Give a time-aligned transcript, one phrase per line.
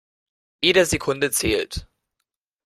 [0.63, 1.87] Jede Sekunde zählt.